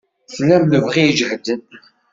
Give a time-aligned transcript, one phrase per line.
[0.35, 1.61] Tlam lebɣi ijehden.